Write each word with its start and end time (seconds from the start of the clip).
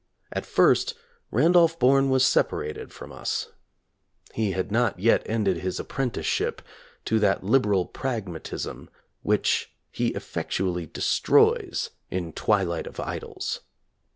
At 0.31 0.47
first 0.47 0.95
Randolph 1.29 1.77
Bourne 1.77 2.09
was 2.09 2.25
separated 2.25 2.91
from 2.91 3.11
us. 3.11 3.51
He 4.33 4.53
had 4.53 4.71
not 4.71 4.97
yet 4.99 5.21
ended 5.27 5.57
his 5.57 5.79
apprenticeship 5.79 6.63
to 7.05 7.19
that 7.19 7.43
"liberal 7.43 7.85
pragmatism" 7.85 8.89
which 9.21 9.75
he 9.91 10.07
effectually 10.15 10.87
de 10.87 11.01
stroys 11.01 11.91
in 12.09 12.33
"Twilight 12.33 12.87
of 12.87 12.99
Idols." 12.99 13.59